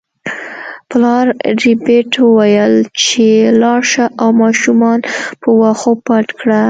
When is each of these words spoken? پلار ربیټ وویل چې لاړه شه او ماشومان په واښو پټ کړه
پلار 0.89 1.25
ربیټ 1.63 2.11
وویل 2.23 2.75
چې 3.03 3.25
لاړه 3.61 3.85
شه 3.91 4.05
او 4.21 4.29
ماشومان 4.41 4.99
په 5.41 5.49
واښو 5.59 5.91
پټ 6.05 6.27
کړه 6.39 6.59